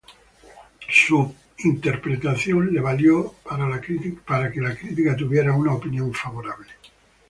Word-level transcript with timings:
Su 0.89 1.35
interpretación 1.59 2.73
le 2.73 2.79
valió 2.81 3.35
para 4.25 4.51
que 4.51 4.59
la 4.59 4.75
crítica 4.75 5.15
tuviera 5.15 5.53
una 5.53 5.73
opinión 5.75 6.11
favorable. 6.11 6.69